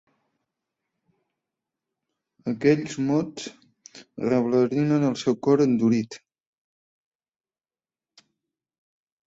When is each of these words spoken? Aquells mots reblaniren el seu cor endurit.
Aquells 2.53 2.95
mots 3.11 3.45
reblaniren 4.29 5.07
el 5.13 5.19
seu 5.27 5.39
cor 5.49 5.65
endurit. 5.69 6.19